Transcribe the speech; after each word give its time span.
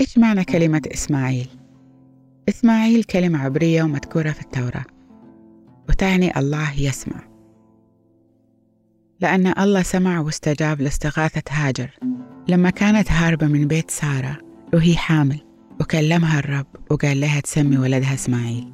إيش 0.00 0.18
معنى 0.18 0.44
كلمة 0.44 0.82
إسماعيل؟ 0.94 1.48
إسماعيل 2.48 3.04
كلمة 3.04 3.38
عبرية 3.38 3.82
ومذكورة 3.82 4.30
في 4.30 4.40
التوراة 4.40 4.84
وتعني 5.88 6.38
الله 6.38 6.80
يسمع. 6.80 7.22
لأن 9.20 9.46
الله 9.46 9.82
سمع 9.82 10.20
واستجاب 10.20 10.80
لاستغاثة 10.80 11.42
هاجر. 11.50 11.90
لما 12.48 12.70
كانت 12.70 13.12
هاربة 13.12 13.46
من 13.46 13.68
بيت 13.68 13.90
سارة 13.90 14.38
وهي 14.74 14.96
حامل 14.96 15.40
وكلمها 15.80 16.38
الرب 16.38 16.66
وقال 16.90 17.20
لها 17.20 17.40
تسمي 17.40 17.78
ولدها 17.78 18.14
إسماعيل. 18.14 18.72